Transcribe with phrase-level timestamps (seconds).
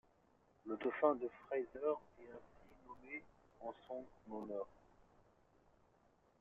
[0.65, 1.67] Le Dauphin de Fraser
[2.19, 3.23] est ainsi nommé
[3.59, 4.65] en son honneur.